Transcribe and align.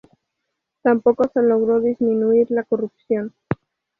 Tampoco 0.81 1.29
se 1.31 1.43
logró 1.43 1.79
disminuir 1.79 2.47
la 2.49 2.63
corrupción. 2.63 3.35